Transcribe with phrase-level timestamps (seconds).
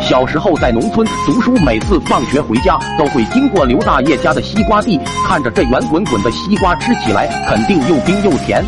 [0.00, 8.62] 小时候在农村读书，每次放学回家都会经过刘大爷家的西瓜地，看着这圆滚滚的西瓜，吃起来肯定又冰又甜。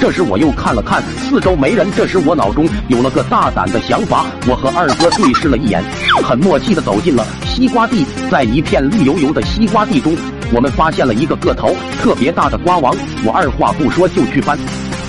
[0.00, 5.82] 这时我又看了看四周没人，这时我脑中有了个大胆的想法，我和二哥对视了一眼，
[6.24, 10.16] 很默契的走进了西瓜地，在一片绿油油的西瓜地中，
[10.52, 12.94] 我们发现了一个个头特别大的瓜王，
[13.24, 14.58] 我二话不说就去搬。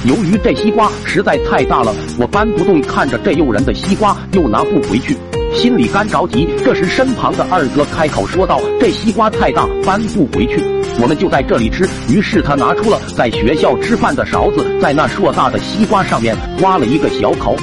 [0.03, 5.15] 由于这西瓜实在太大了，我搬不动，看着这诱人的西瓜又拿不回去。
[5.53, 10.63] 心里干着急，这时身旁的二哥开口说道：“这西瓜太大，搬不回去，
[10.99, 17.55] 我们就在这里吃。”于是他拿出了在学校吃饭的勺子，在那硕大的西瓜上面挖了一个小口。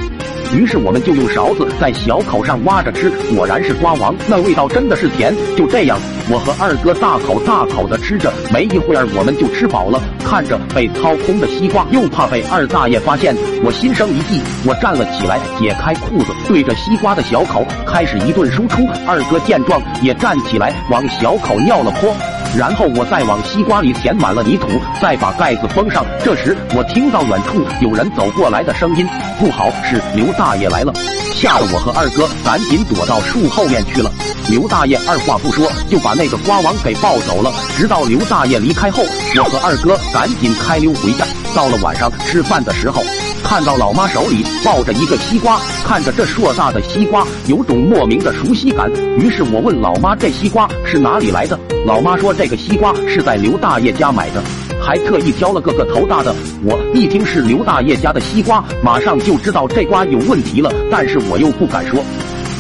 [0.55, 5.35] 于是我们就用勺子在小口上挖着吃，果然是瓜王，那味道真的是甜。
[5.57, 5.99] 就这样，
[6.31, 10.01] 我和二哥大口大口的吃着，没一会儿我们就吃饱了。
[10.25, 18.87] 看着被掏空的西瓜，又怕被二大爷发现，我心生一计，我站了起来，解开裤子，对着西瓜的小口开始一顿输出。
[19.07, 22.15] 二哥见状也站起来，往小口尿了泼。
[22.57, 24.67] 然后我再往西瓜里填满了泥土，
[25.01, 26.05] 再把盖子封上。
[26.25, 29.07] 这时我听到远处有人走过来的声音，
[29.39, 30.93] 不好，是刘大爷来了！
[31.35, 34.11] 吓得我和二哥赶紧躲到树后面去了。
[34.49, 37.53] 刘大爷二话不说就把那个瓜王给抱走了。
[37.77, 39.03] 直到刘大爷离开后，
[39.37, 41.25] 我和二哥赶紧开溜回家。
[41.55, 43.03] 到了晚上吃饭的时候，
[43.49, 48.93] 看到老妈手里抱着一个西瓜，看着这硕大的西瓜，有种莫名的熟悉感。
[49.17, 54.43] 于是我问老妈：“这西瓜是哪里来的？”老妈说：“这个西瓜是在刘大爷家买的，
[54.83, 60.71] 还特意挑了个个头大的。”我一听是刘大爷家的西瓜，马上就知道这瓜有问题了。
[60.91, 62.05] 但是我又不敢说，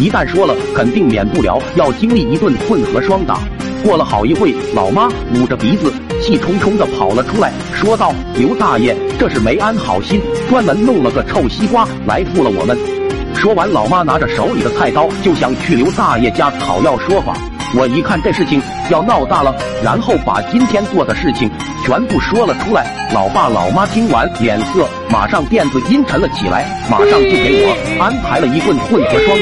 [0.00, 3.40] 一旦说了，肯定免不了要经历一顿混合双打。
[3.84, 5.92] 过了好一会，老妈捂着鼻子，
[6.28, 12.78] 气冲冲的跑了出来，说道：“刘大爷，这是没安好心，专门弄了个臭西瓜来负了我们。”
[13.34, 17.34] 说完，老妈拿着手里的菜刀就想去刘大爷家讨要说法。
[17.74, 21.50] 我一看这事情要闹大了，然后把今天做的事情
[21.82, 22.84] 全部说了出来。
[23.14, 29.34] 老爸老妈听完，脸色马上变得阴沉了起来，马上就给我安排了一顿混合双。